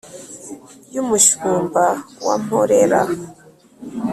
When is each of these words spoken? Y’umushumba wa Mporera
Y’umushumba 0.93 1.83
wa 2.25 2.35
Mporera 2.43 2.99